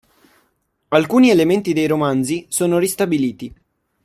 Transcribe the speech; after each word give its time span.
Alcuni 0.87 1.29
elementi 1.29 1.73
dei 1.73 1.85
romanzi 1.85 2.43
sono 2.49 2.79
ristabiliti. 2.79 3.53